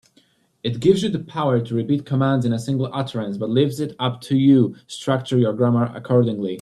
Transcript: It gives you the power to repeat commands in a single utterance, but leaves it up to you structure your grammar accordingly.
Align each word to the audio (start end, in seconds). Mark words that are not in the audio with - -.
It 0.63 0.79
gives 0.79 1.03
you 1.03 1.09
the 1.09 1.19
power 1.19 1.61
to 1.61 1.75
repeat 1.75 2.07
commands 2.07 2.43
in 2.43 2.53
a 2.53 2.57
single 2.57 2.89
utterance, 2.91 3.37
but 3.37 3.51
leaves 3.51 3.79
it 3.79 3.95
up 3.99 4.19
to 4.21 4.35
you 4.35 4.75
structure 4.87 5.37
your 5.37 5.53
grammar 5.53 5.91
accordingly. 5.95 6.59